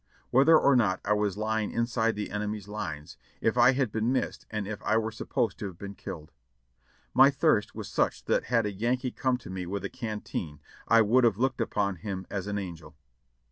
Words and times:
Whether 0.31 0.57
or 0.57 0.75
not 0.75 0.99
I 1.05 1.13
was 1.13 1.37
lying 1.37 1.69
inside 1.69 2.15
the 2.15 2.31
enemy's 2.31 2.67
lines— 2.67 3.17
if 3.39 3.55
I 3.55 3.73
had 3.73 3.91
been 3.91 4.11
missed 4.11 4.47
and 4.49 4.65
if 4.67 4.81
I 4.81 4.97
were 4.97 5.11
supposed 5.11 5.59
to 5.59 5.67
have 5.67 5.77
been 5.77 5.93
killed? 5.93 6.31
My 7.13 7.29
thirst 7.29 7.75
was 7.75 7.87
such 7.87 8.25
that 8.25 8.45
had 8.45 8.65
a 8.65 8.71
Yankee 8.73 9.11
come 9.11 9.37
to 9.37 9.51
me 9.51 9.67
with 9.67 9.85
a 9.85 9.89
canteen 9.89 10.59
I 10.87 11.03
would 11.03 11.23
have 11.23 11.35
THE 11.35 11.41
BATTLE 11.41 11.49
CONTINUED 11.49 11.53
547 11.53 11.53
looked 11.53 11.61
upon 11.61 11.95
him 11.97 12.25
as 12.31 12.47
an 12.47 12.57
angel. 12.57 12.95